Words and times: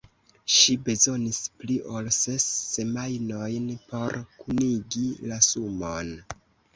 Ŝi 0.51 0.75
bezonis 0.85 1.41
pli 1.63 1.75
ol 1.97 2.07
ses 2.19 2.47
semajnojn 2.69 3.67
por 3.91 4.17
kunigi 4.39 5.05
la 5.33 5.39
sumon. 5.49 6.11